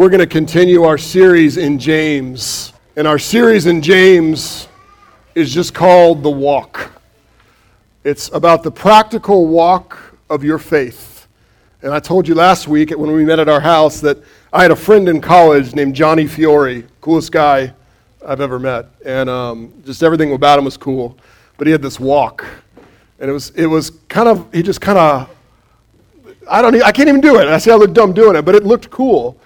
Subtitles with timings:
[0.00, 2.72] we're going to continue our series in James.
[2.96, 4.66] And our series in James
[5.34, 6.90] is just called The Walk.
[8.02, 11.28] It's about the practical walk of your faith.
[11.82, 14.16] And I told you last week when we met at our house that
[14.54, 17.74] I had a friend in college named Johnny Fiore, coolest guy
[18.26, 18.86] I've ever met.
[19.04, 21.18] And um, just everything about him was cool.
[21.58, 22.46] But he had this walk.
[23.18, 25.28] And it was, it was kind of, he just kind of,
[26.50, 27.48] I don't, I can't even do it.
[27.48, 29.38] I say I look dumb doing it, but it looked cool.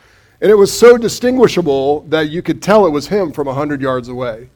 [0.45, 4.09] And it was so distinguishable that you could tell it was him from 100 yards
[4.09, 4.51] away.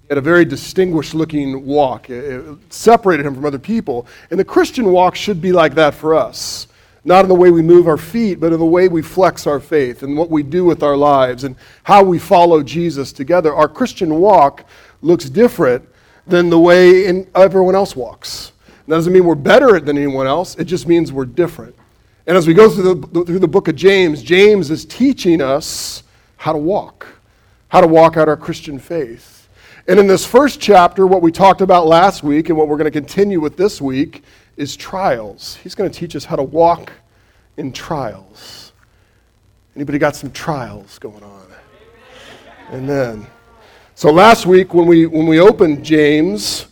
[0.00, 2.10] He had a very distinguished looking walk.
[2.10, 4.08] It separated him from other people.
[4.32, 6.66] And the Christian walk should be like that for us.
[7.04, 9.60] Not in the way we move our feet, but in the way we flex our
[9.60, 11.54] faith and what we do with our lives and
[11.84, 13.54] how we follow Jesus together.
[13.54, 14.64] Our Christian walk
[15.02, 15.88] looks different
[16.26, 18.50] than the way everyone else walks.
[18.88, 21.76] That doesn't mean we're better than anyone else, it just means we're different.
[22.26, 26.04] And as we go through the, through the book of James, James is teaching us
[26.36, 27.06] how to walk,
[27.68, 29.48] how to walk out our Christian faith.
[29.88, 32.90] And in this first chapter, what we talked about last week and what we're going
[32.90, 34.22] to continue with this week
[34.56, 35.56] is trials.
[35.56, 36.92] He's going to teach us how to walk
[37.56, 38.72] in trials.
[39.74, 41.46] Anybody got some trials going on?
[42.72, 43.26] Amen.
[43.94, 46.66] So last week when we when we opened James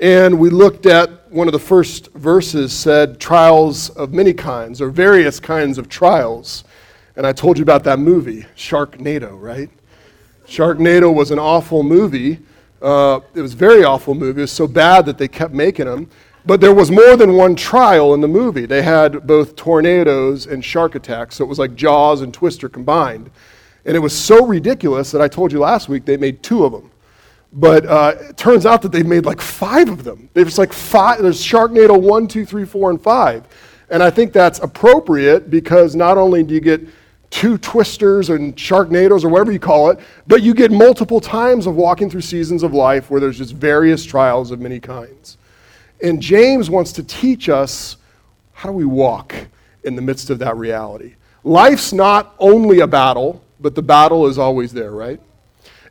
[0.00, 4.88] and we looked at one of the first verses said trials of many kinds or
[4.88, 6.64] various kinds of trials.
[7.14, 9.68] And I told you about that movie, Sharknado, right?
[10.46, 12.38] Sharknado was an awful movie.
[12.80, 14.40] Uh, it was a very awful movie.
[14.40, 16.08] It was so bad that they kept making them.
[16.46, 18.64] But there was more than one trial in the movie.
[18.64, 21.36] They had both tornadoes and shark attacks.
[21.36, 23.30] So it was like Jaws and Twister combined.
[23.84, 26.72] And it was so ridiculous that I told you last week they made two of
[26.72, 26.90] them.
[27.52, 30.28] But uh, it turns out that they've made like five of them.
[30.34, 33.44] There's like five, there's Sharknado 1, 2, 3, 4, and 5.
[33.88, 36.86] And I think that's appropriate because not only do you get
[37.30, 41.76] two twisters and Sharknadoes or whatever you call it, but you get multiple times of
[41.76, 45.38] walking through seasons of life where there's just various trials of many kinds.
[46.02, 47.96] And James wants to teach us
[48.52, 49.34] how do we walk
[49.84, 51.14] in the midst of that reality.
[51.44, 55.20] Life's not only a battle, but the battle is always there, right?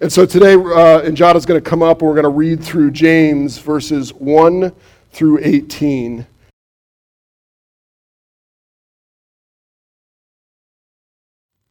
[0.01, 2.91] And so today, uh, is going to come up and we're going to read through
[2.91, 4.73] James verses 1
[5.11, 6.27] through 18.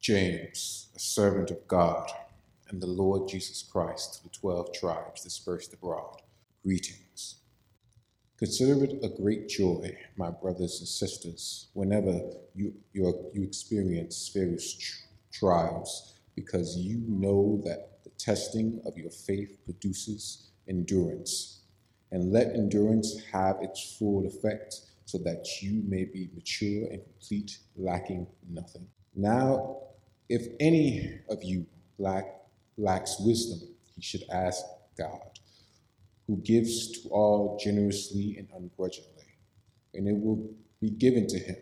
[0.00, 2.10] James, a servant of God
[2.70, 6.22] and the Lord Jesus Christ to the twelve tribes dispersed abroad,
[6.62, 7.36] greetings.
[8.38, 12.20] Consider it a great joy, my brothers and sisters, whenever
[12.54, 19.58] you, you, you experience various tr- trials, because you know that testing of your faith
[19.64, 21.62] produces endurance.
[22.12, 27.58] And let endurance have its full effect, so that you may be mature and complete,
[27.76, 28.86] lacking nothing.
[29.14, 29.78] Now,
[30.28, 31.66] if any of you
[31.98, 32.24] lack,
[32.76, 34.64] lacks wisdom, he should ask
[34.96, 35.38] God,
[36.26, 39.38] who gives to all generously and ungrudgingly,
[39.92, 40.50] and it will
[40.80, 41.56] be given to him.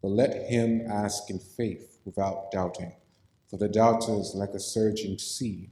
[0.00, 2.92] But let him ask in faith without doubting.
[3.52, 5.68] For the doubter is like a surging sea,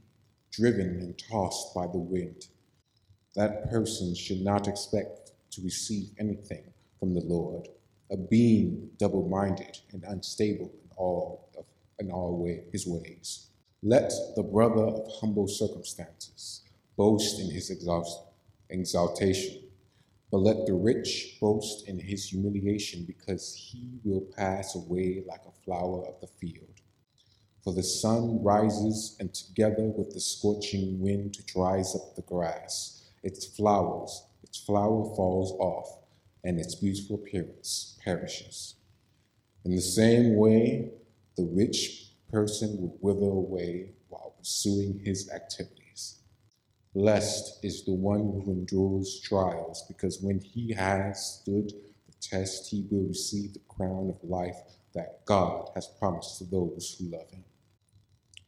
[0.51, 2.45] driven and tossed by the wind.
[3.35, 6.63] That person should not expect to receive anything
[6.99, 7.69] from the Lord,
[8.11, 11.65] a being double minded and unstable in all, of,
[11.97, 13.47] in all way, his ways.
[13.81, 16.61] Let the brother of humble circumstances
[16.95, 17.71] boast in his
[18.69, 19.63] exaltation,
[20.31, 25.63] but let the rich boast in his humiliation, because he will pass away like a
[25.65, 26.70] flower of the field.
[27.63, 33.03] For the sun rises, and together with the scorching wind dries up the grass.
[33.21, 35.99] Its flowers, its flower falls off,
[36.43, 38.75] and its beautiful appearance perishes.
[39.63, 40.89] In the same way,
[41.37, 46.17] the rich person will wither away while pursuing his activities.
[46.95, 52.87] Blessed is the one who endures trials, because when he has stood the test, he
[52.89, 54.57] will receive the crown of life
[54.95, 57.43] that God has promised to those who love him.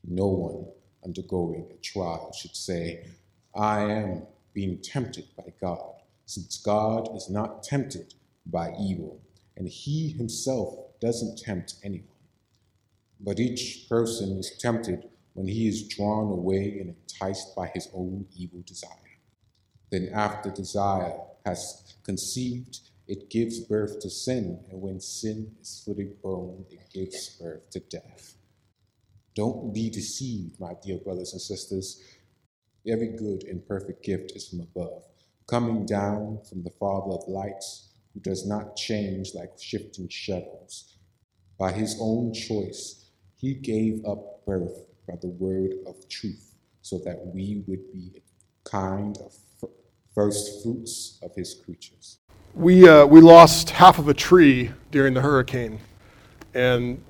[0.05, 0.65] No one
[1.03, 3.07] undergoing a trial should say,
[3.55, 4.23] I am
[4.53, 8.13] being tempted by God, since God is not tempted
[8.45, 9.21] by evil,
[9.55, 12.07] and he himself doesn't tempt anyone.
[13.19, 18.25] But each person is tempted when he is drawn away and enticed by his own
[18.35, 18.89] evil desire.
[19.91, 21.13] Then, after desire
[21.45, 27.29] has conceived, it gives birth to sin, and when sin is fully grown, it gives
[27.29, 28.35] birth to death.
[29.35, 32.01] Don't be deceived, my dear brothers and sisters.
[32.87, 35.03] Every good and perfect gift is from above,
[35.47, 40.97] coming down from the Father of lights, who does not change like shifting shadows.
[41.57, 47.25] By his own choice, He gave up birth by the word of truth, so that
[47.33, 48.21] we would be
[48.63, 49.33] kind of
[50.13, 52.19] first fruits of his creatures.
[52.53, 55.79] We, uh, we lost half of a tree during the hurricane.
[56.53, 57.03] And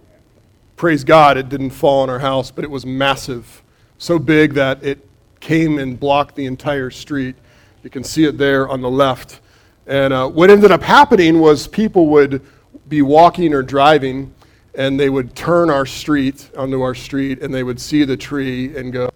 [0.83, 3.63] praise God, it didn't fall on our house, but it was massive.
[3.99, 4.99] So big that it
[5.39, 7.37] came and blocked the entire street.
[7.83, 9.39] You can see it there on the left.
[9.87, 12.41] And uh, what ended up happening was people would
[12.89, 14.35] be walking or driving,
[14.75, 18.75] and they would turn our street onto our street, and they would see the tree
[18.75, 19.09] and go,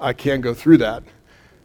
[0.00, 1.02] I can't go through that.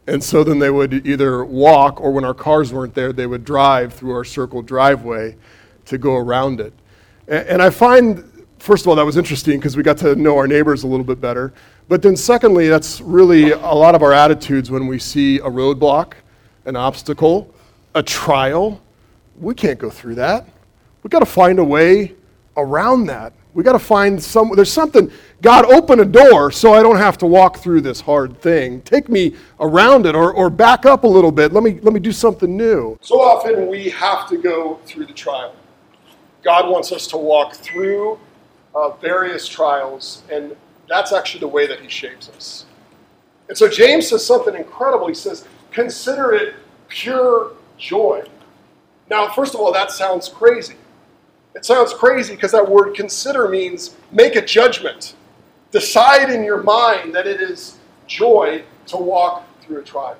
[0.06, 3.46] And so then they would either walk, or when our cars weren't there, they would
[3.46, 5.34] drive through our circle driveway
[5.86, 6.74] to go around it.
[7.26, 8.29] And, and I find,
[8.60, 11.04] first of all, that was interesting because we got to know our neighbors a little
[11.04, 11.52] bit better.
[11.88, 16.12] But then, secondly, that's really a lot of our attitudes when we see a roadblock,
[16.66, 17.52] an obstacle,
[17.94, 18.80] a trial.
[19.40, 20.46] We can't go through that.
[21.02, 22.14] We've got to find a way
[22.56, 23.32] around that.
[23.52, 25.10] We've got to find some, there's something,
[25.42, 28.80] God, open a door so I don't have to walk through this hard thing.
[28.82, 31.52] Take me around it or, or back up a little bit.
[31.52, 32.96] Let me, let me do something new.
[33.00, 35.56] So often we have to go through the trial.
[36.44, 38.20] God wants us to walk through
[38.74, 40.56] uh, various trials, and
[40.88, 42.66] that's actually the way that He shapes us.
[43.48, 45.08] And so James says something incredible.
[45.08, 46.54] He says, Consider it
[46.88, 48.22] pure joy.
[49.08, 50.76] Now, first of all, that sounds crazy.
[51.54, 55.16] It sounds crazy because that word consider means make a judgment.
[55.72, 60.16] Decide in your mind that it is joy to walk through a trial.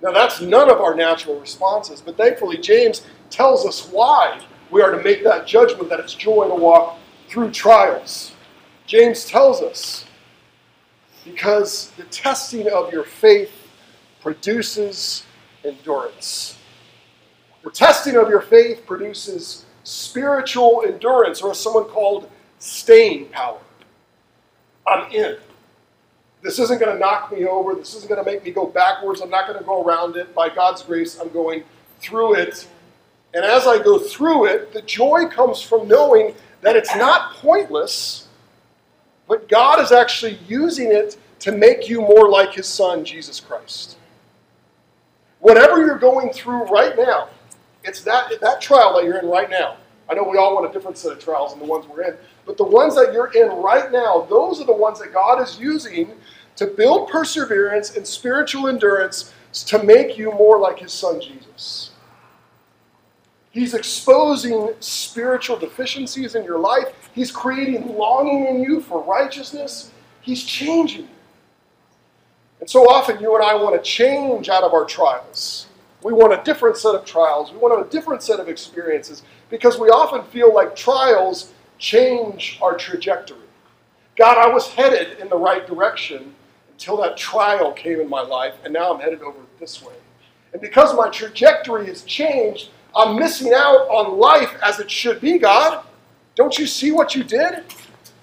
[0.00, 4.40] Now, that's none of our natural responses, but thankfully, James tells us why
[4.70, 6.98] we are to make that judgment that it's joy to walk
[7.28, 8.32] through trials.
[8.86, 10.06] James tells us
[11.24, 13.52] because the testing of your faith
[14.20, 15.24] produces
[15.64, 16.58] endurance.
[17.62, 23.58] The testing of your faith produces spiritual endurance, or someone called staying power.
[24.86, 25.36] I'm in.
[26.42, 27.74] This isn't going to knock me over.
[27.74, 29.20] This isn't going to make me go backwards.
[29.20, 30.34] I'm not going to go around it.
[30.34, 31.64] By God's grace, I'm going
[32.00, 32.68] through it.
[33.34, 38.28] And as I go through it, the joy comes from knowing that it's not pointless,
[39.28, 43.96] but God is actually using it to make you more like His Son, Jesus Christ.
[45.40, 47.28] Whatever you're going through right now,
[47.84, 49.76] it's that, that trial that you're in right now.
[50.10, 52.16] I know we all want a different set of trials than the ones we're in,
[52.46, 55.58] but the ones that you're in right now, those are the ones that God is
[55.60, 56.12] using
[56.56, 61.90] to build perseverance and spiritual endurance to make you more like His Son Jesus.
[63.50, 67.10] He's exposing spiritual deficiencies in your life.
[67.14, 69.90] He's creating longing in you for righteousness.
[70.20, 71.08] He's changing you.
[72.60, 75.66] And so often you and I want to change out of our trials.
[76.02, 77.52] We want a different set of trials.
[77.52, 82.76] We want a different set of experiences because we often feel like trials change our
[82.76, 83.38] trajectory.
[84.16, 86.34] God, I was headed in the right direction
[86.72, 89.94] until that trial came in my life, and now I'm headed over this way.
[90.52, 95.38] And because my trajectory has changed, I'm missing out on life as it should be,
[95.38, 95.84] God.
[96.34, 97.62] Don't you see what you did?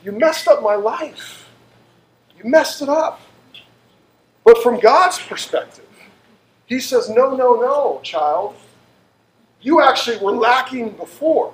[0.04, 1.50] You messed up my life.
[2.38, 3.22] You messed it up.
[4.44, 5.88] But from God's perspective,
[6.66, 8.56] he says, No, no, no, child.
[9.62, 11.54] You actually were lacking before.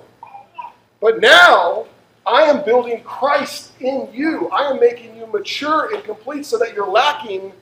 [1.00, 1.86] But now
[2.26, 4.48] I am building Christ in you.
[4.50, 7.52] I am making you mature and complete so that you're lacking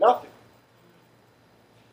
[0.00, 0.29] nothing.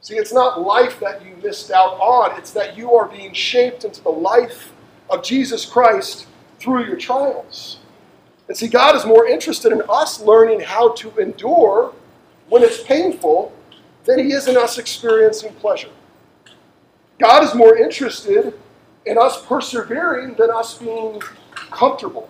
[0.07, 3.83] See, it's not life that you missed out on, it's that you are being shaped
[3.83, 4.71] into the life
[5.09, 6.27] of Jesus Christ
[6.59, 7.79] through your trials.
[8.47, 11.93] And see, God is more interested in us learning how to endure
[12.47, 13.51] when it's painful
[14.05, 15.91] than he is in us experiencing pleasure.
[17.19, 18.57] God is more interested
[19.05, 21.21] in us persevering than us being
[21.53, 22.29] comfortable.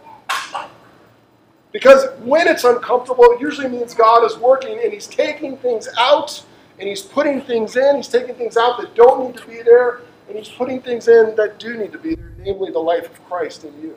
[1.71, 6.43] Because when it's uncomfortable, it usually means God is working and He's taking things out
[6.79, 7.95] and He's putting things in.
[7.97, 11.35] He's taking things out that don't need to be there and He's putting things in
[11.35, 13.95] that do need to be there, namely the life of Christ in you.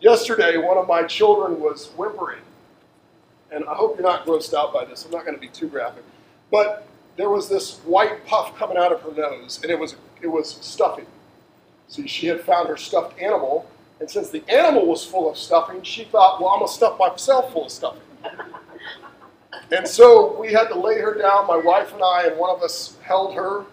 [0.00, 2.40] Yesterday, one of my children was whimpering
[3.50, 5.04] and I hope you're not grossed out by this.
[5.04, 6.04] I'm not going to be too graphic,
[6.50, 10.26] but there was this white puff coming out of her nose, and it was it
[10.26, 11.06] was stuffing.
[11.88, 13.68] See, she had found her stuffed animal,
[14.00, 17.52] and since the animal was full of stuffing, she thought, well, I'm gonna stuff myself
[17.52, 18.02] full of stuffing.
[19.72, 22.62] and so we had to lay her down, my wife and I, and one of
[22.62, 23.64] us held her,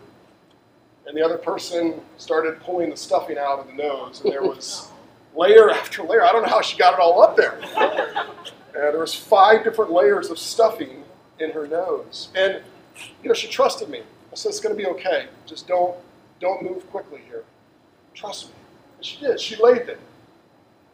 [1.05, 4.89] and the other person started pulling the stuffing out of the nose, and there was
[5.35, 6.23] layer after layer.
[6.23, 7.59] I don't know how she got it all up there.
[8.75, 11.03] Uh, there was five different layers of stuffing
[11.39, 12.29] in her nose.
[12.35, 12.61] And,
[13.21, 13.99] you know, she trusted me.
[13.99, 15.27] I said, it's going to be okay.
[15.45, 15.95] Just don't,
[16.39, 17.43] don't move quickly here.
[18.15, 18.53] Trust me.
[18.97, 19.39] And she did.
[19.39, 19.99] She laid there.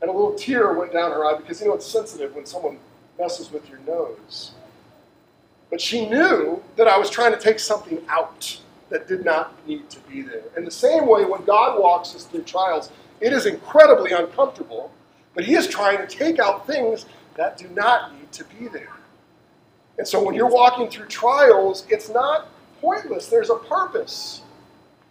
[0.02, 2.78] And a little tear went down her eye because you know it's sensitive when someone
[3.18, 4.52] messes with your nose.
[5.70, 8.60] But she knew that I was trying to take something out
[8.90, 10.44] that did not need to be there.
[10.58, 14.92] In the same way, when God walks us through trials, it is incredibly uncomfortable,
[15.36, 18.94] but He is trying to take out things that do not need to be there.
[19.98, 22.48] And so when you're walking through trials, it's not
[22.82, 24.42] pointless, there's a purpose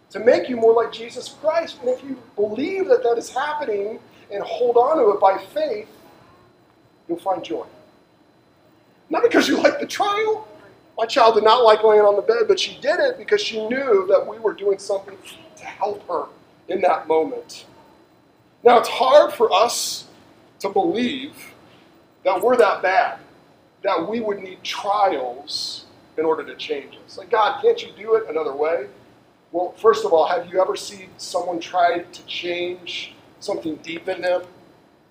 [0.09, 1.77] to make you more like Jesus Christ.
[1.81, 3.99] And if you believe that that is happening
[4.31, 5.87] and hold on to it by faith,
[7.07, 7.65] you'll find joy.
[9.09, 10.47] Not because you like the trial.
[10.99, 13.65] My child did not like laying on the bed, but she did it because she
[13.69, 15.17] knew that we were doing something
[15.55, 16.25] to help her
[16.67, 17.65] in that moment.
[18.65, 20.07] Now, it's hard for us
[20.59, 21.53] to believe
[22.25, 23.19] that we're that bad,
[23.81, 25.85] that we would need trials
[26.17, 27.17] in order to change us.
[27.17, 28.87] Like, God, can't you do it another way?
[29.53, 34.21] Well, first of all, have you ever seen someone try to change something deep in
[34.21, 34.41] them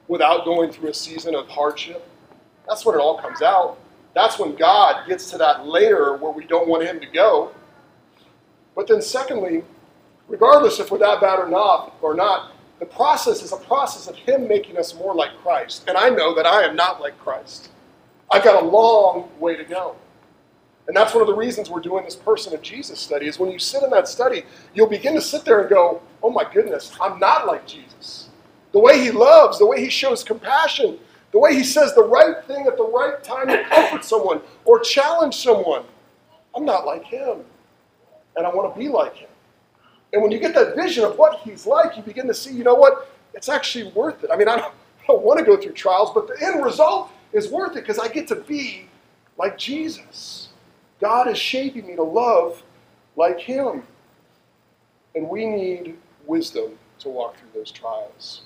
[0.06, 2.06] without going through a season of hardship?
[2.68, 3.78] That's when it all comes out.
[4.14, 7.52] That's when God gets to that layer where we don't want Him to go.
[8.74, 9.64] But then, secondly,
[10.28, 14.16] regardless if we're that bad or not, or not, the process is a process of
[14.16, 15.84] Him making us more like Christ.
[15.88, 17.70] And I know that I am not like Christ.
[18.30, 19.96] I've got a long way to go.
[20.86, 23.50] And that's one of the reasons we're doing this person of Jesus study is when
[23.50, 26.96] you sit in that study, you'll begin to sit there and go, oh my goodness,
[27.00, 28.30] I'm not like Jesus.
[28.72, 30.98] The way he loves, the way he shows compassion,
[31.32, 34.80] the way he says the right thing at the right time to comfort someone or
[34.80, 35.84] challenge someone.
[36.54, 37.44] I'm not like him.
[38.36, 39.28] And I want to be like him.
[40.12, 42.64] And when you get that vision of what he's like, you begin to see, you
[42.64, 43.12] know what?
[43.34, 44.30] It's actually worth it.
[44.32, 47.10] I mean, I don't, I don't want to go through trials, but the end result
[47.32, 48.88] is worth it because I get to be
[49.36, 50.48] like Jesus.
[51.00, 52.62] God is shaping me to love
[53.16, 53.82] like Him.
[55.14, 58.42] And we need wisdom to walk through those trials.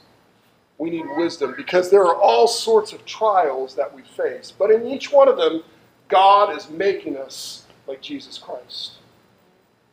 [0.78, 4.52] We need wisdom because there are all sorts of trials that we face.
[4.56, 5.62] But in each one of them,
[6.08, 8.94] God is making us like Jesus Christ.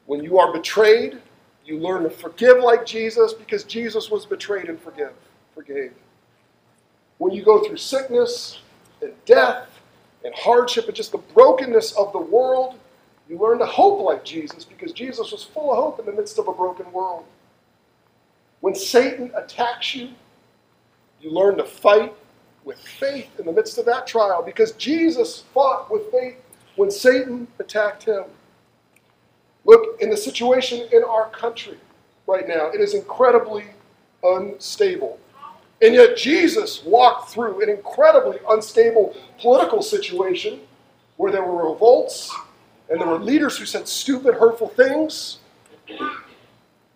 [0.05, 1.19] When you are betrayed,
[1.65, 5.13] you learn to forgive like Jesus because Jesus was betrayed and forgive,
[5.53, 5.93] forgave.
[7.19, 8.59] When you go through sickness
[9.01, 9.69] and death,
[10.23, 12.75] and hardship and just the brokenness of the world,
[13.29, 16.39] you learn to hope like Jesus because Jesus was full of hope in the midst
[16.39, 17.25] of a broken world.
[18.59, 20.09] When Satan attacks you,
[21.21, 22.13] you learn to fight
[22.63, 26.37] with faith in the midst of that trial because Jesus fought with faith
[26.75, 28.23] when Satan attacked him.
[29.65, 31.77] Look, in the situation in our country
[32.27, 33.65] right now, it is incredibly
[34.23, 35.19] unstable.
[35.81, 40.59] And yet, Jesus walked through an incredibly unstable political situation
[41.17, 42.33] where there were revolts
[42.89, 45.39] and there were leaders who said stupid, hurtful things.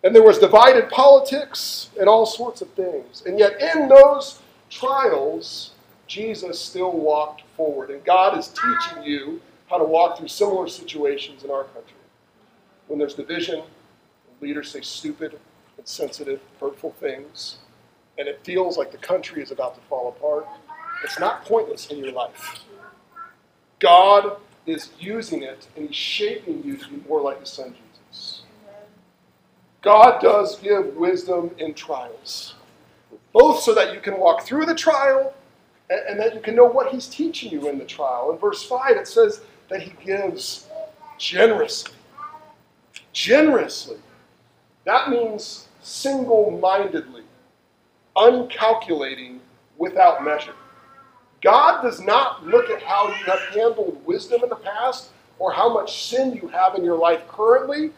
[0.04, 3.22] And there was divided politics and all sorts of things.
[3.26, 5.72] And yet, in those trials,
[6.06, 7.90] Jesus still walked forward.
[7.90, 11.96] And God is teaching you how to walk through similar situations in our country.
[12.86, 13.62] When there's division,
[14.40, 15.40] leaders say stupid,
[15.78, 17.58] insensitive, hurtful things
[18.18, 20.46] and it feels like the country is about to fall apart,
[21.02, 22.64] it's not pointless in your life.
[23.80, 27.83] God is using it and He's shaping you to be more like His Son Jesus.
[29.84, 32.54] God does give wisdom in trials,
[33.32, 35.34] both so that you can walk through the trial
[35.90, 38.32] and, and that you can know what He's teaching you in the trial.
[38.32, 40.66] In verse 5, it says that He gives
[41.18, 41.94] generously.
[43.12, 43.98] Generously.
[44.84, 47.24] That means single mindedly
[48.16, 49.40] uncalculating,
[49.76, 50.54] without measure.
[51.42, 55.72] God does not look at how you have handled wisdom in the past or how
[55.72, 57.90] much sin you have in your life currently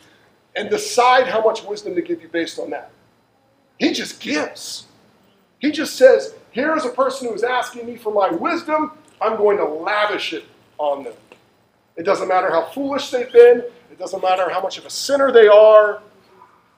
[0.57, 2.91] and decide how much wisdom to give you based on that.
[3.79, 4.87] He just gives.
[5.59, 8.93] He just says, Here's a person who is asking me for my wisdom.
[9.21, 10.45] I'm going to lavish it
[10.79, 11.13] on them.
[11.97, 13.59] It doesn't matter how foolish they've been,
[13.91, 16.03] it doesn't matter how much of a sinner they are.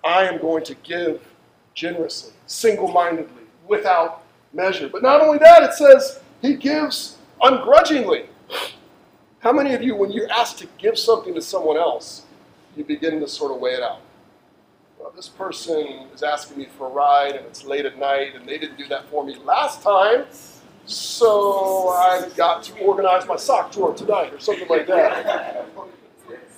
[0.04, 1.23] I am going to give
[1.75, 4.88] generously, single mindedly, without measure.
[4.88, 8.26] But not only that, it says he gives ungrudgingly.
[9.40, 12.23] How many of you, when you're asked to give something to someone else,
[12.78, 14.00] you begin to sort of weigh it out?
[14.99, 18.49] Well, this person is asking me for a ride and it's late at night and
[18.49, 20.25] they didn't do that for me last time,
[20.87, 25.66] so I've got to organize my sock drawer tonight or something like that.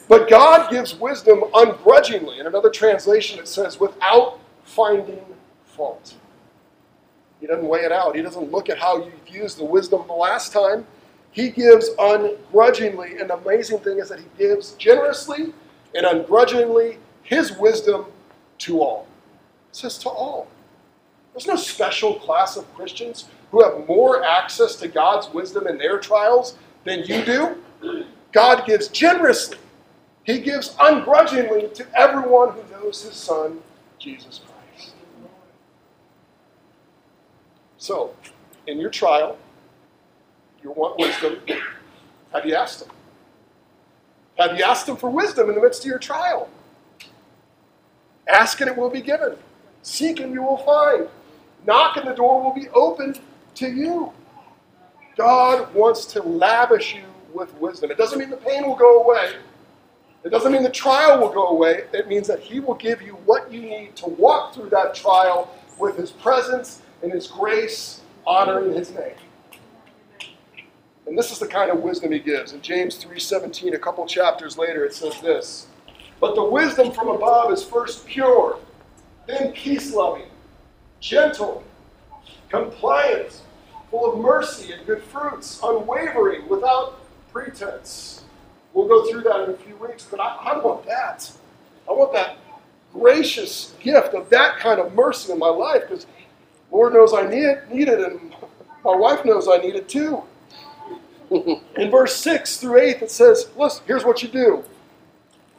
[0.09, 2.41] But God gives wisdom ungrudgingly.
[2.41, 5.25] In another translation, it says, without finding
[5.65, 6.15] fault.
[7.41, 8.17] He doesn't weigh it out.
[8.17, 10.87] He doesn't look at how you've used the wisdom the last time.
[11.31, 13.19] He gives ungrudgingly.
[13.19, 15.53] And the amazing thing is that he gives generously
[15.95, 18.07] and ungrudgingly his wisdom
[18.59, 19.07] to all.
[19.71, 20.49] It says to all.
[21.33, 25.99] There's no special class of Christians who have more access to God's wisdom in their
[25.99, 28.07] trials than you do.
[28.33, 29.59] God gives generously,
[30.25, 33.61] He gives ungrudgingly to everyone who knows His Son,
[33.99, 34.93] Jesus Christ.
[37.79, 38.15] So,
[38.67, 39.39] in your trial,
[40.63, 41.39] you want wisdom.
[42.33, 42.91] Have you asked Him?
[44.41, 46.49] Have you asked Him for wisdom in the midst of your trial?
[48.27, 49.37] Ask and it will be given.
[49.83, 51.09] Seek and you will find.
[51.67, 53.21] Knock and the door will be opened
[53.57, 54.13] to you.
[55.17, 57.05] God wants to lavish you
[57.35, 57.91] with wisdom.
[57.91, 59.35] It doesn't mean the pain will go away.
[60.25, 61.85] It doesn't mean the trial will go away.
[61.93, 65.55] It means that He will give you what you need to walk through that trial
[65.79, 69.15] with His presence and His grace, honoring His name.
[71.11, 72.53] And this is the kind of wisdom He gives.
[72.53, 75.67] In James 3:17, a couple chapters later, it says this:
[76.21, 78.59] "But the wisdom from above is first pure,
[79.27, 80.29] then peace-loving,
[81.01, 81.65] gentle,
[82.49, 83.41] compliant,
[83.91, 87.01] full of mercy and good fruits, unwavering, without
[87.33, 88.23] pretense."
[88.73, 91.29] We'll go through that in a few weeks, but I, I want that.
[91.89, 92.37] I want that
[92.93, 96.07] gracious gift of that kind of mercy in my life because
[96.71, 98.33] Lord knows I need it, need it, and
[98.85, 100.23] my wife knows I need it too.
[101.31, 104.65] In verse 6 through 8, it says, Listen, here's what you do.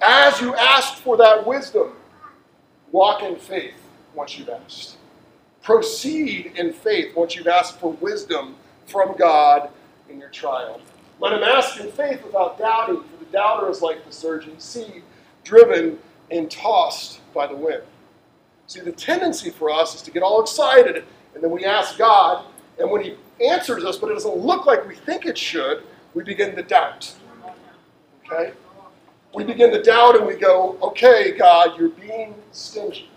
[0.01, 1.93] As you ask for that wisdom,
[2.91, 3.75] walk in faith
[4.13, 4.97] once you've asked.
[5.61, 8.55] Proceed in faith once you've asked for wisdom
[8.87, 9.69] from God
[10.09, 10.81] in your trial.
[11.19, 15.03] Let him ask in faith without doubting, for the doubter is like the surging sea,
[15.43, 15.99] driven
[16.31, 17.83] and tossed by the wind.
[18.67, 22.45] See, the tendency for us is to get all excited, and then we ask God,
[22.81, 25.83] and when He answers us, but it doesn't look like we think it should,
[26.13, 27.13] we begin to doubt.
[28.25, 28.53] Okay?
[29.33, 33.09] We begin to doubt and we go, okay, God, you're being stingy.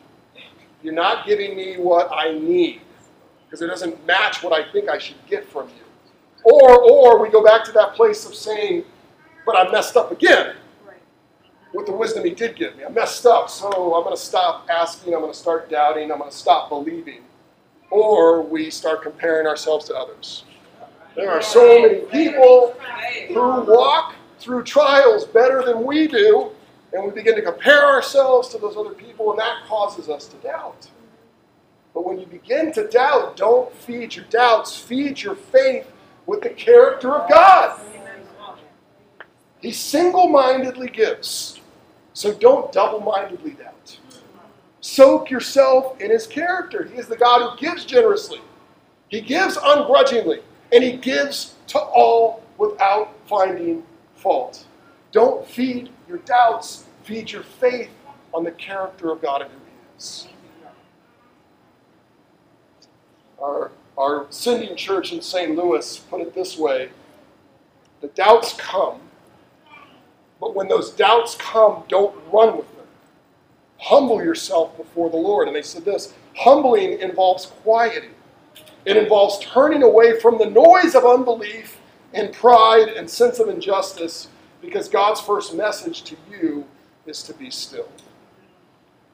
[0.83, 2.83] You're not giving me what I need
[3.47, 5.85] because it doesn't match what I think I should get from you.
[6.44, 8.85] Or, or we go back to that place of saying,
[9.47, 10.55] but I messed up again
[11.72, 12.85] with the wisdom he did give me.
[12.85, 16.18] I messed up, so I'm going to stop asking, I'm going to start doubting, I'm
[16.18, 17.22] going to stop believing.
[17.94, 20.42] Or we start comparing ourselves to others.
[21.14, 22.74] There are so many people
[23.28, 26.50] who walk through trials better than we do,
[26.92, 30.37] and we begin to compare ourselves to those other people, and that causes us to
[30.38, 30.88] doubt.
[31.94, 35.87] But when you begin to doubt, don't feed your doubts, feed your faith
[36.26, 37.80] with the character of God.
[39.61, 41.61] He single mindedly gives.
[42.12, 43.98] So don't double mindedly doubt.
[44.85, 46.85] Soak yourself in his character.
[46.85, 48.42] He is the God who gives generously,
[49.09, 50.40] he gives ungrudgingly,
[50.75, 53.83] and he gives to all without finding
[54.14, 54.66] fault.
[55.11, 57.88] Don't feed your doubts, feed your faith
[58.35, 60.29] on the character of God and who he is.
[63.40, 65.57] Our our sending church in St.
[65.57, 66.90] Louis put it this way
[68.03, 69.01] the doubts come,
[70.38, 72.73] but when those doubts come, don't run with them.
[73.85, 75.47] Humble yourself before the Lord.
[75.47, 78.11] And they said this humbling involves quieting,
[78.87, 81.79] it involves turning away from the noise of unbelief
[82.14, 84.29] and pride and sense of injustice
[84.62, 86.64] because God's first message to you
[87.07, 87.88] is to be still.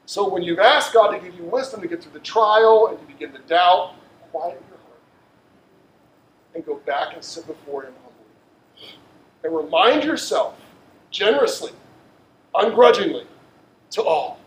[0.05, 2.99] So when you've asked God to give you wisdom to get through the trial and
[2.99, 3.95] you begin to doubt,
[4.31, 5.01] quiet your heart
[6.55, 8.95] and go back and sit before Him humbly.
[9.43, 10.59] And remind yourself
[11.09, 11.71] generously,
[12.55, 13.25] ungrudgingly,
[13.91, 14.40] to all.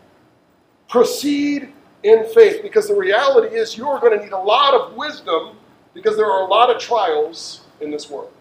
[0.89, 1.71] Proceed
[2.03, 5.57] in faith because the reality is you are going to need a lot of wisdom
[5.93, 8.31] because there are a lot of trials in this world.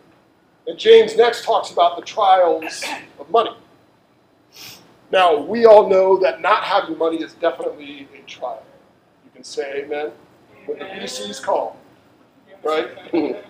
[0.66, 2.84] And James next talks about the trials
[3.18, 3.56] of money.
[5.10, 8.62] Now, we all know that not having money is definitely a trial.
[9.24, 10.10] You can say amen
[10.66, 11.78] when the BCs call,
[12.62, 12.88] right?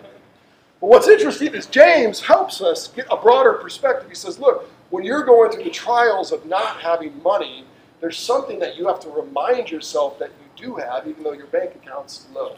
[0.84, 4.06] But what's interesting is James helps us get a broader perspective.
[4.06, 7.64] He says, look, when you're going through the trials of not having money,
[8.04, 11.46] there's something that you have to remind yourself that you do have, even though your
[11.46, 12.54] bank account's low.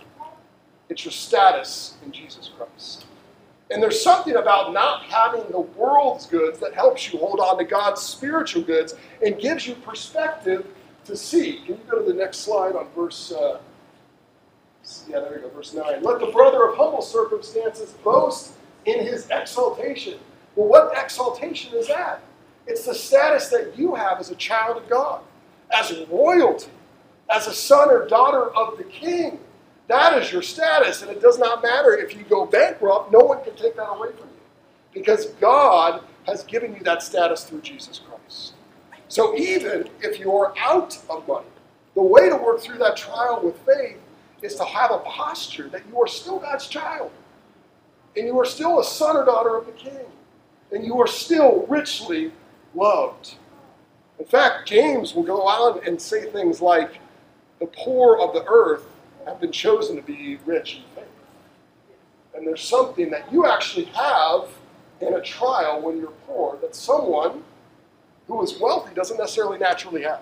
[0.89, 3.07] It's your status in Jesus Christ.
[3.71, 7.65] And there's something about not having the world's goods that helps you hold on to
[7.65, 10.67] God's spiritual goods and gives you perspective
[11.05, 11.59] to see.
[11.59, 13.59] Can you go to the next slide on verse uh,
[15.09, 16.03] yeah, there we go, verse 9.
[16.03, 18.55] Let the brother of humble circumstances boast
[18.85, 20.19] in his exaltation.
[20.57, 22.21] Well, what exaltation is that?
[22.67, 25.23] It's the status that you have as a child of God,
[25.73, 26.71] as royalty,
[27.31, 29.39] as a son or daughter of the king.
[29.89, 33.43] That is your status, and it does not matter if you go bankrupt, no one
[33.45, 34.41] can take that away from you.
[34.93, 38.55] Because God has given you that status through Jesus Christ.
[39.09, 41.47] So even if you are out of money,
[41.95, 43.99] the way to work through that trial with faith
[44.43, 47.11] is to have a posture that you are still God's child.
[48.17, 50.07] And you are still a son or daughter of the king.
[50.73, 52.33] And you are still richly
[52.75, 53.37] loved.
[54.19, 56.99] In fact, James will go on and say things like,
[57.61, 58.87] the poor of the earth
[59.27, 61.05] have been chosen to be rich in faith.
[62.35, 64.49] And there's something that you actually have
[65.01, 67.43] in a trial when you're poor that someone
[68.27, 70.21] who is wealthy doesn't necessarily naturally have.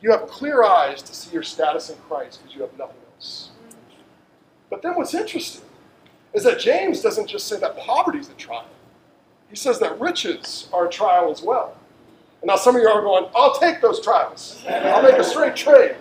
[0.00, 3.50] You have clear eyes to see your status in Christ because you have nothing else.
[4.70, 5.64] But then what's interesting
[6.32, 8.66] is that James doesn't just say that poverty is a trial,
[9.50, 11.77] he says that riches are a trial as well.
[12.48, 15.96] Now some of you are going, I'll take those trials, I'll make a straight trade.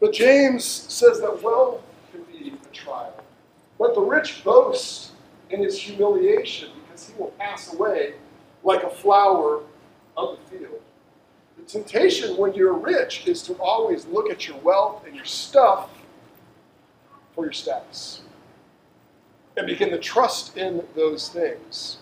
[0.00, 3.14] But James says that wealth can be a trial.
[3.78, 5.12] Let the rich boast
[5.50, 8.14] in his humiliation because he will pass away
[8.64, 9.60] like a flower
[10.16, 10.82] of the field.
[11.58, 15.88] The temptation when you're rich is to always look at your wealth and your stuff
[17.36, 18.22] for your status
[19.56, 21.99] and begin to trust in those things.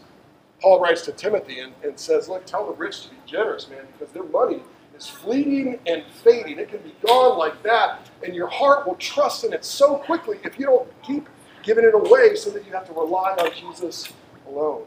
[0.60, 3.86] Paul writes to Timothy and, and says, Look, tell the rich to be generous, man,
[3.92, 4.62] because their money
[4.96, 6.58] is fleeting and fading.
[6.58, 10.38] It can be gone like that, and your heart will trust in it so quickly
[10.44, 11.28] if you don't keep
[11.62, 14.12] giving it away so that you have to rely on Jesus
[14.48, 14.84] alone.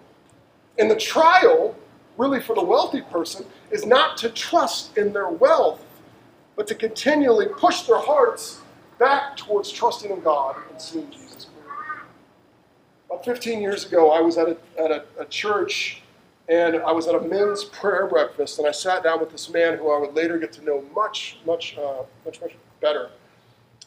[0.77, 1.75] And the trial,
[2.17, 5.85] really for the wealthy person, is not to trust in their wealth,
[6.55, 8.61] but to continually push their hearts
[8.99, 11.30] back towards trusting in God and seeing Jesus.
[13.21, 16.01] About 15 years ago, I was at a, at a, a church
[16.49, 19.77] and I was at a men's prayer breakfast, and I sat down with this man
[19.77, 23.11] who I would later get to know much, much, uh, much, much better.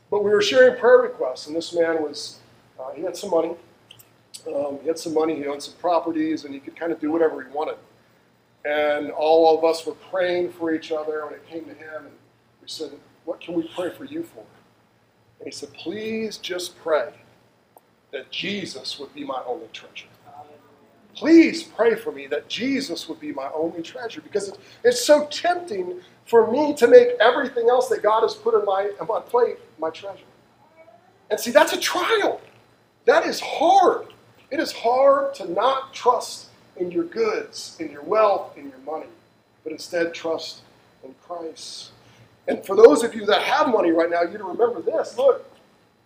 [0.08, 2.38] But we were sharing prayer requests, and this man was,
[2.78, 3.56] uh, he had some money.
[4.46, 7.10] Um, he had some money, he owned some properties, and he could kind of do
[7.10, 7.76] whatever he wanted.
[8.64, 12.14] And all of us were praying for each other when it came to him, and
[12.62, 12.92] we said,
[13.24, 14.44] What can we pray for you for?
[15.40, 17.14] And he said, Please just pray
[18.14, 20.08] that Jesus would be my only treasure
[21.14, 26.00] please pray for me that Jesus would be my only treasure because it's so tempting
[26.26, 29.56] for me to make everything else that God has put in my, in my plate
[29.78, 30.24] my treasure.
[31.30, 32.40] And see, that's a trial.
[33.06, 34.08] That is hard.
[34.50, 39.10] It is hard to not trust in your goods, in your wealth, in your money,
[39.62, 40.62] but instead trust
[41.02, 41.90] in Christ.
[42.46, 45.50] And for those of you that have money right now, you to remember this look,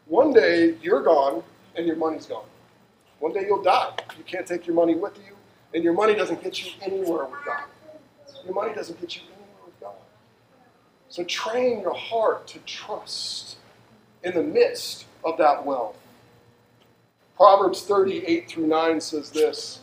[0.07, 1.43] one day you're gone
[1.77, 2.45] and your money's gone.
[3.19, 3.95] One day you'll die.
[4.17, 5.35] You can't take your money with you,
[5.75, 7.65] and your money doesn't get you anywhere with God.
[8.45, 9.95] Your money doesn't get you anywhere with God.
[11.09, 13.57] So train your heart to trust
[14.23, 15.97] in the midst of that wealth.
[17.37, 19.81] Proverbs 38 through 9 says this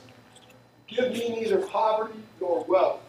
[0.87, 3.01] Give me neither poverty nor wealth.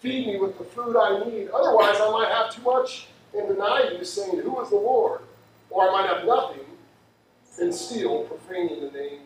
[0.00, 1.48] Feed me with the food I need.
[1.50, 5.22] Otherwise, I might have too much and deny you, saying, Who is the Lord?
[5.70, 6.60] Or I might have nothing
[7.60, 9.20] and steal, profaning the name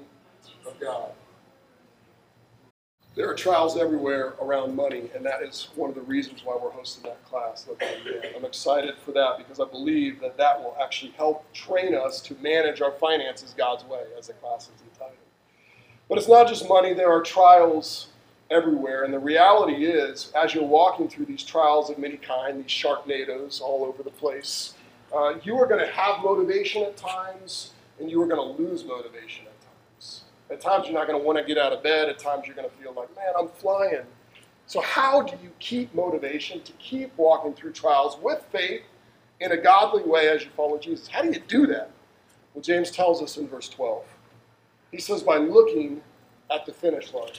[0.67, 1.13] of God.
[3.15, 6.71] There are trials everywhere around money, and that is one of the reasons why we're
[6.71, 7.67] hosting that class.
[8.37, 12.37] I'm excited for that because I believe that that will actually help train us to
[12.41, 15.17] manage our finances God's way, as the class is entitled.
[16.09, 18.09] But it's not just money, there are trials
[18.51, 19.05] everywhere.
[19.05, 23.61] And the reality is, as you're walking through these trials of many kind, these sharknadoes
[23.61, 24.75] all over the place,
[25.15, 28.85] uh, you are going to have motivation at times, and you are going to lose
[28.85, 32.09] motivation at times At times, you're not going to want to get out of bed.
[32.09, 34.05] At times you're going to feel like, man, I'm flying.
[34.67, 38.83] So, how do you keep motivation to keep walking through trials with faith
[39.41, 41.09] in a godly way as you follow Jesus?
[41.09, 41.91] How do you do that?
[42.55, 44.05] Well, James tells us in verse 12.
[44.91, 46.03] He says, by looking
[46.51, 47.31] at the finish line.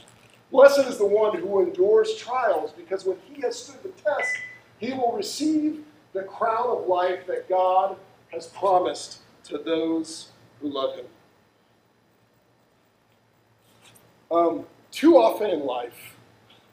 [0.51, 4.37] Blessed is the one who endures trials, because when he has stood the test,
[4.79, 7.95] he will receive the crown of life that God
[8.31, 10.29] has promised to those
[10.61, 11.05] who love him.
[14.31, 16.15] Um, too often in life,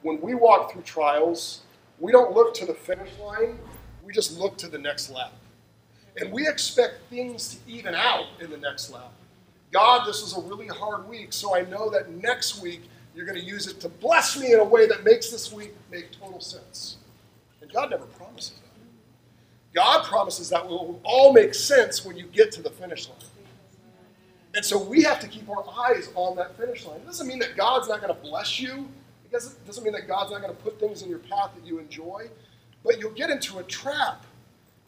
[0.03, 1.63] when we walk through trials,
[1.99, 3.59] we don't look to the finish line,
[4.05, 5.33] we just look to the next lap.
[6.19, 9.13] And we expect things to even out in the next lap.
[9.73, 12.83] God, this is a really hard week, so I know that next week
[13.15, 15.75] you're going to use it to bless me in a way that makes this week
[15.91, 16.97] make total sense.
[17.61, 18.67] And God never promises that.
[19.75, 23.19] God promises that it will all make sense when you get to the finish line.
[24.57, 26.97] And so we have to keep our eyes on that finish line.
[26.97, 28.89] It doesn't mean that God's not going to bless you.
[29.27, 31.67] It doesn't, doesn't mean that God's not going to put things in your path that
[31.67, 32.29] you enjoy.
[32.83, 34.25] But you'll get into a trap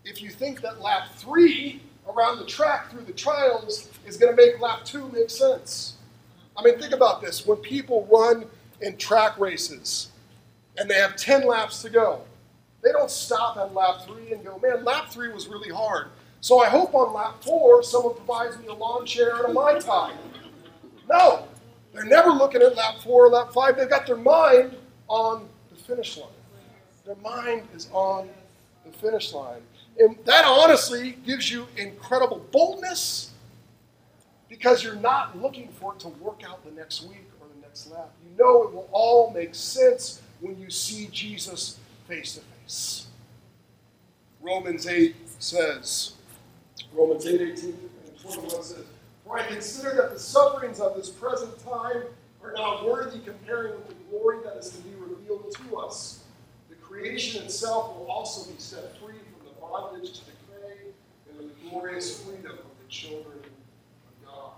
[0.06, 4.42] if you think that lap three around the track through the trials is going to
[4.42, 5.96] make lap two make sense.
[6.56, 7.46] I mean, think about this.
[7.46, 8.46] When people run
[8.80, 10.08] in track races
[10.78, 12.22] and they have 10 laps to go,
[12.82, 16.08] They don't stop at lap three and go, man, lap three was really hard.
[16.40, 19.78] So I hope on lap four someone provides me a lawn chair and a Mai
[19.78, 20.12] Tai.
[21.10, 21.48] No,
[21.92, 23.76] they're never looking at lap four or lap five.
[23.76, 24.76] They've got their mind
[25.08, 26.28] on the finish line.
[27.04, 28.28] Their mind is on
[28.84, 29.62] the finish line.
[29.98, 33.32] And that honestly gives you incredible boldness
[34.48, 37.90] because you're not looking for it to work out the next week or the next
[37.90, 38.10] lap.
[38.22, 43.06] You know it will all make sense when you see Jesus face to face.
[44.40, 46.14] Romans 8 says,
[46.92, 47.64] Romans 8, 18
[48.06, 48.84] and 21 says,
[49.24, 52.02] For I consider that the sufferings of this present time
[52.42, 56.24] are not worthy comparing with the glory that is to be revealed to us.
[56.70, 60.90] The creation itself will also be set free from the bondage to decay
[61.30, 64.52] and the glorious freedom of the children of God.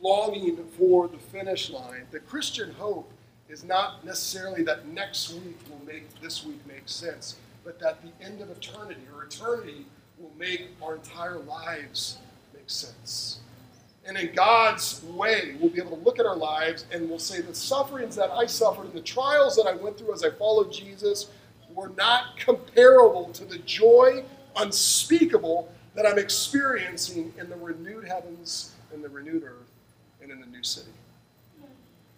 [0.00, 2.06] Longing for the finish line.
[2.10, 3.10] The Christian hope
[3.48, 8.24] is not necessarily that next week will make this week make sense, but that the
[8.24, 9.86] end of eternity or eternity
[10.18, 12.18] will make our entire lives
[12.54, 13.40] make sense.
[14.04, 17.40] And in God's way, we'll be able to look at our lives and we'll say
[17.40, 20.72] the sufferings that I suffered and the trials that I went through as I followed
[20.72, 21.30] Jesus
[21.74, 24.24] were not comparable to the joy
[24.56, 29.70] unspeakable that I'm experiencing in the renewed heavens and the renewed earth
[30.22, 30.90] and in the new city.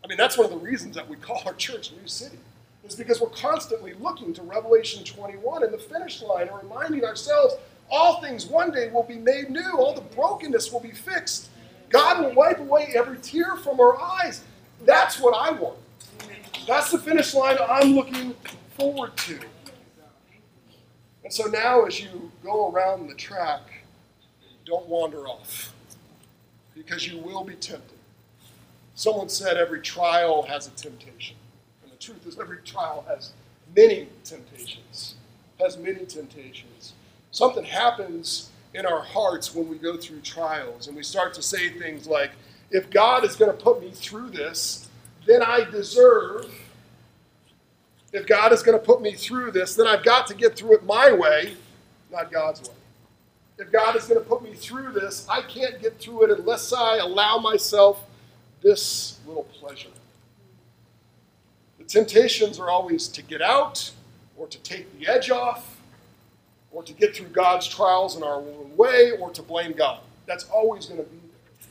[0.03, 2.39] I mean, that's one of the reasons that we call our church New City,
[2.85, 7.55] is because we're constantly looking to Revelation 21 and the finish line and reminding ourselves
[7.91, 11.49] all things one day will be made new, all the brokenness will be fixed.
[11.89, 14.43] God will wipe away every tear from our eyes.
[14.85, 15.77] That's what I want.
[16.67, 18.35] That's the finish line I'm looking
[18.79, 19.41] forward to.
[21.25, 23.61] And so now, as you go around the track,
[24.65, 25.73] don't wander off
[26.75, 27.99] because you will be tempted.
[28.95, 31.37] Someone said every trial has a temptation.
[31.83, 33.33] And the truth is, every trial has
[33.75, 35.15] many temptations,
[35.59, 36.95] has many temptations.
[37.31, 41.71] Something happens in our hearts when we go through trials and we start to say
[41.71, 42.31] things like,
[42.71, 44.89] if God is going to put me through this,
[45.27, 46.53] then I deserve.
[48.13, 50.75] If God is going to put me through this, then I've got to get through
[50.77, 51.57] it my way,
[52.11, 52.75] not God's way.
[53.59, 56.73] If God is going to put me through this, I can't get through it unless
[56.73, 58.03] I allow myself
[58.63, 59.91] this little pleasure.
[61.79, 63.91] The temptations are always to get out
[64.37, 65.70] or to take the edge off
[66.73, 70.01] or to get through God's trials in our own way, or to blame God.
[70.27, 71.69] That's always going to be there.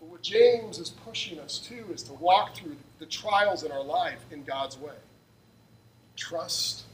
[0.00, 3.82] But what James is pushing us to is to walk through the trials in our
[3.82, 4.94] life in God's way.
[6.16, 6.84] Trust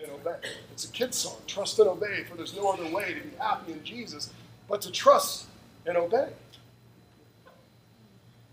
[0.00, 0.48] and obey.
[0.72, 1.36] It's a kid's song.
[1.46, 4.32] Trust and obey, for there's no other way to be happy in Jesus
[4.68, 5.46] but to trust
[5.86, 6.28] and obey.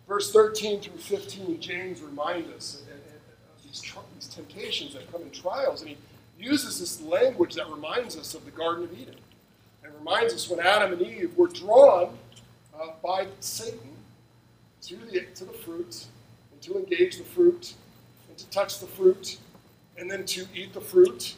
[0.07, 3.81] Verse 13 through 15, James reminds us of these,
[4.15, 5.97] these temptations that come in trials, and he
[6.37, 9.15] uses this language that reminds us of the Garden of Eden.
[9.83, 12.17] And reminds us when Adam and Eve were drawn
[12.79, 13.95] uh, by Satan
[14.83, 16.05] to the, to the fruit,
[16.51, 17.73] and to engage the fruit,
[18.29, 19.37] and to touch the fruit,
[19.97, 21.35] and then to eat the fruit.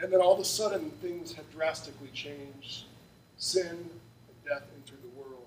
[0.00, 2.84] And then all of a sudden, things had drastically changed.
[3.38, 5.46] Sin and death entered the world.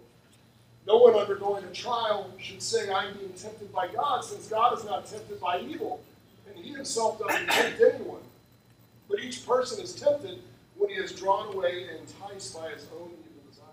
[0.88, 4.84] No one undergoing a trial should say, I'm being tempted by God, since God is
[4.86, 6.02] not tempted by evil,
[6.48, 8.22] and He Himself doesn't tempt anyone.
[9.10, 10.40] But each person is tempted
[10.76, 13.68] when he is drawn away and enticed by his own evil desire.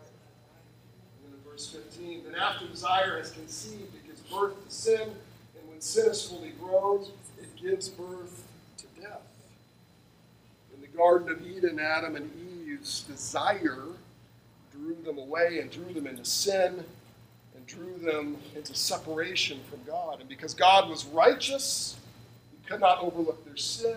[1.24, 5.02] And then in verse 15, then after desire has conceived, it gives birth to sin,
[5.02, 7.06] and when sin is fully grown,
[7.38, 8.46] it gives birth
[8.78, 9.22] to death.
[10.74, 12.30] In the Garden of Eden, Adam and
[12.66, 13.84] Eve's desire
[14.72, 16.84] drew them away and drew them into sin
[17.54, 20.20] and drew them into separation from God.
[20.20, 21.96] And because God was righteous,
[22.52, 23.96] he could not overlook their sin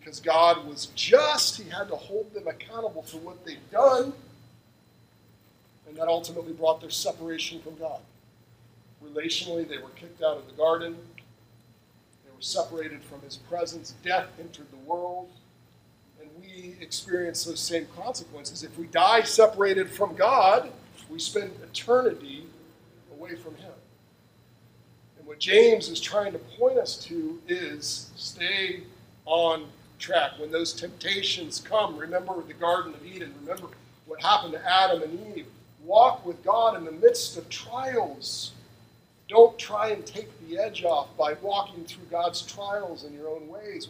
[0.00, 4.12] because God was just, He had to hold them accountable for what they'd done.
[5.86, 8.00] And that ultimately brought their separation from God.
[9.04, 10.96] Relationally, they were kicked out of the garden,
[12.24, 13.94] they were separated from His presence.
[14.02, 15.28] Death entered the world.
[16.20, 18.62] And we experience those same consequences.
[18.62, 20.70] If we die separated from God,
[21.10, 22.44] we spend eternity
[23.12, 23.72] away from Him.
[25.18, 28.82] And what James is trying to point us to is stay
[29.26, 29.66] on
[30.00, 30.32] track.
[30.38, 33.34] When those temptations come, remember the Garden of Eden.
[33.40, 33.68] Remember
[34.06, 35.46] what happened to Adam and Eve.
[35.84, 38.52] Walk with God in the midst of trials.
[39.28, 43.48] Don't try and take the edge off by walking through God's trials in your own
[43.48, 43.88] ways.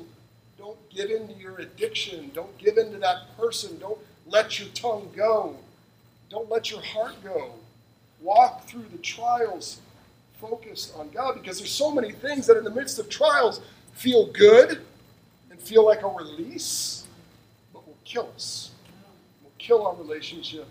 [0.59, 2.31] Don't give in to your addiction.
[2.35, 3.79] Don't give in to that person.
[3.79, 5.57] Don't let your tongue go.
[6.29, 7.53] Don't let your heart go.
[8.20, 9.81] Walk through the trials
[10.40, 13.61] focused on God because there's so many things that in the midst of trials
[13.92, 14.83] feel good
[15.61, 17.07] feel like a release,
[17.73, 18.70] but will kill us.
[19.42, 20.66] Will kill our relationship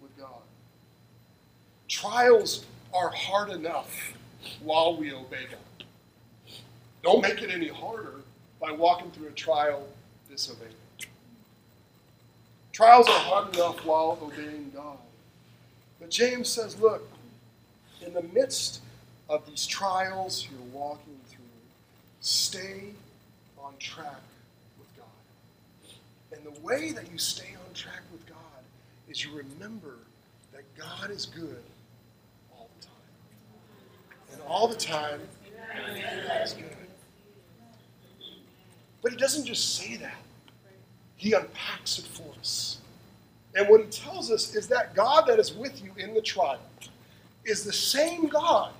[0.00, 0.42] with God.
[1.88, 4.14] Trials are hard enough
[4.62, 5.86] while we obey God.
[7.02, 8.14] Don't make it any harder
[8.60, 9.86] by walking through a trial
[10.30, 10.72] disobeying.
[12.72, 14.96] Trials are hard enough while obeying God.
[16.00, 17.06] But James says, look,
[18.04, 18.80] in the midst
[19.28, 21.44] of these trials you're walking through,
[22.20, 22.94] stay
[23.64, 24.20] on track
[24.78, 25.96] with God.
[26.32, 28.36] And the way that you stay on track with God
[29.08, 29.96] is you remember
[30.52, 31.62] that God is good
[32.52, 32.94] all the time.
[34.32, 35.20] And all the time,
[35.76, 36.76] God is good.
[39.02, 40.18] But he doesn't just say that,
[41.16, 42.78] he unpacks it for us.
[43.54, 46.60] And what he tells us is that God that is with you in the trial
[47.44, 48.72] is the same God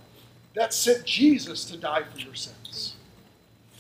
[0.55, 2.95] that sent Jesus to die for your sins.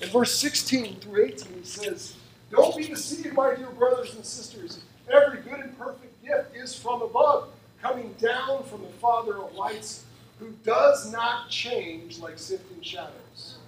[0.02, 2.16] In verse 16 through 18, he says,
[2.50, 4.80] Don't be deceived, my dear brothers and sisters.
[5.08, 10.04] Every good and perfect gift is from above, coming down from the Father of lights,
[10.40, 13.58] who does not change like sifting shadows.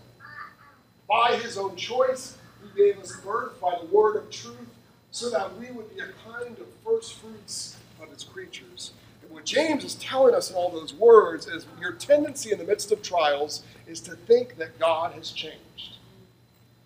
[1.08, 4.56] By his own choice, he gave us birth by the word of truth,
[5.12, 8.90] so that we would be a kind of first fruits of his creatures.
[9.22, 12.64] And what James is telling us in all those words is your tendency in the
[12.64, 15.93] midst of trials is to think that God has changed.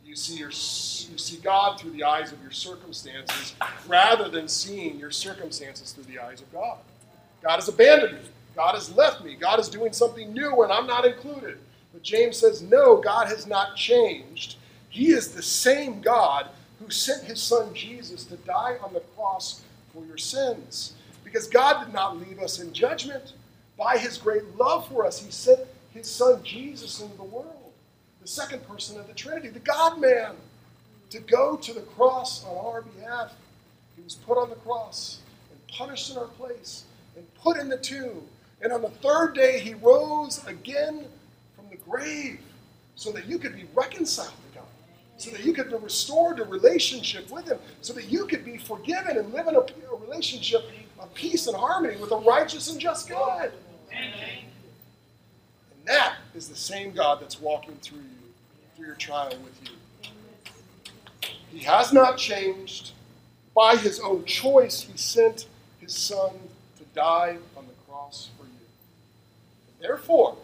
[0.08, 3.54] You see, your, you see God through the eyes of your circumstances
[3.86, 6.78] rather than seeing your circumstances through the eyes of God.
[7.42, 8.28] God has abandoned me.
[8.56, 9.34] God has left me.
[9.34, 11.58] God is doing something new and I'm not included.
[11.92, 14.56] But James says, no, God has not changed.
[14.88, 19.60] He is the same God who sent his son Jesus to die on the cross
[19.92, 20.94] for your sins.
[21.22, 23.34] Because God did not leave us in judgment.
[23.76, 25.60] By his great love for us, he sent
[25.92, 27.57] his son Jesus into the world,
[28.28, 30.34] the second person of the Trinity, the God man,
[31.08, 33.32] to go to the cross on our behalf.
[33.96, 36.84] He was put on the cross and punished in our place
[37.16, 38.22] and put in the tomb.
[38.60, 41.06] And on the third day, he rose again
[41.56, 42.40] from the grave
[42.96, 44.68] so that you could be reconciled to God,
[45.16, 48.58] so that you could be restored to relationship with Him, so that you could be
[48.58, 49.64] forgiven and live in a,
[50.04, 53.52] relationship of peace and harmony with a righteous and just God.
[53.90, 54.47] That
[56.38, 58.32] is the same God that's walking through you,
[58.76, 60.10] through your trial with you.
[61.50, 62.92] He has not changed.
[63.54, 65.48] By His own choice, He sent
[65.80, 66.30] His Son
[66.78, 68.52] to die on the cross for you.
[69.80, 70.36] Therefore,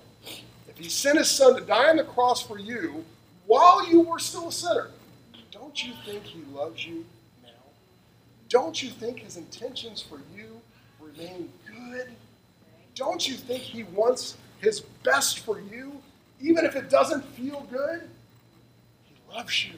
[0.68, 3.04] if He sent His Son to die on the cross for you,
[3.46, 4.90] while you were still a sinner.
[5.50, 7.04] Don't you think he loves you
[7.42, 7.50] now?
[8.48, 10.60] Don't you think his intentions for you
[10.98, 12.08] remain good?
[12.94, 15.92] Don't you think he wants his best for you,
[16.40, 18.02] even if it doesn't feel good?
[19.04, 19.74] He loves you.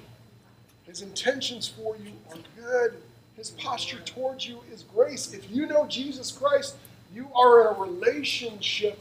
[0.87, 3.03] His intentions for you are good.
[3.37, 5.35] His posture towards you is grace.
[5.35, 6.77] If you know Jesus Christ,
[7.13, 8.99] you are in a relationship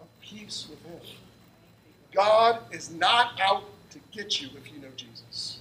[0.00, 1.00] of peace with him.
[2.14, 5.58] God is not out to get you if you know Jesus.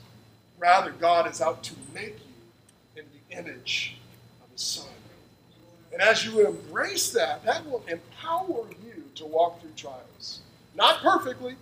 [0.57, 3.97] Rather, God is out to make you in the image
[4.41, 4.87] of His Son.
[5.91, 8.84] And as you embrace that, that will empower you
[9.15, 10.41] to walk through trials.
[10.75, 11.55] Not perfectly,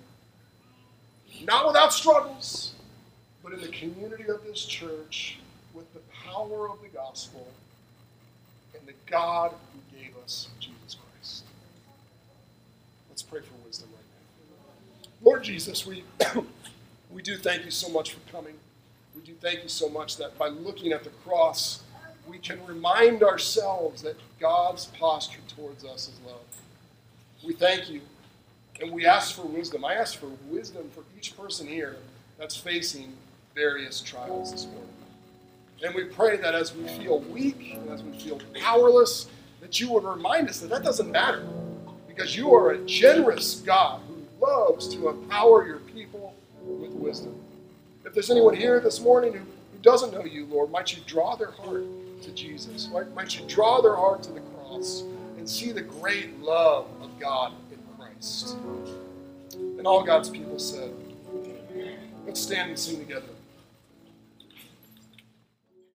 [1.43, 2.73] not without struggles,
[3.43, 5.37] but in the community of this church
[5.73, 7.47] with the power of the gospel
[8.77, 11.43] and the God who gave us Jesus Christ.
[13.09, 15.09] Let's pray for wisdom right now.
[15.21, 16.03] Lord Jesus, we
[17.11, 18.55] we do thank you so much for coming.
[19.15, 21.83] We do thank you so much that by looking at the cross,
[22.27, 26.39] we can remind ourselves that God's posture towards us is love.
[27.43, 28.01] We thank you,
[28.81, 29.83] and we ask for wisdom.
[29.83, 31.97] I ask for wisdom for each person here
[32.37, 33.11] that's facing
[33.53, 34.89] various trials this morning.
[35.83, 39.27] And we pray that as we feel weak and as we feel powerless,
[39.59, 41.45] that you would remind us that that doesn't matter
[42.07, 47.35] because you are a generous God who loves to empower your people with wisdom.
[48.05, 51.35] If there's anyone here this morning who, who doesn't know you, Lord, might you draw
[51.35, 51.83] their heart
[52.21, 52.87] to Jesus.
[52.93, 55.03] Might, might you draw their heart to the cross
[55.43, 58.55] and see the great love of God in Christ.
[59.53, 60.93] And all God's people said,
[62.25, 63.32] let's stand and sing together.